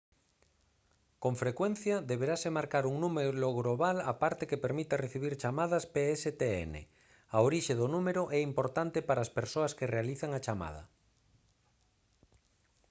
con 1.23 1.33
frecuencia 1.43 1.95
deberase 2.11 2.49
mercar 2.59 2.83
un 2.91 2.95
número 3.03 3.49
global 3.59 3.97
á 4.11 4.13
parte 4.23 4.43
que 4.49 4.63
permita 4.65 5.01
recibir 5.05 5.33
chamadas 5.41 5.85
pstn 5.95 6.73
a 7.35 7.37
orixe 7.47 7.73
do 7.79 7.87
número 7.95 8.23
é 8.37 8.39
importante 8.49 8.99
para 9.07 9.21
as 9.25 9.33
persoas 9.39 9.75
que 9.77 9.91
realizan 9.95 10.31
a 10.33 10.43
chamada 10.45 10.83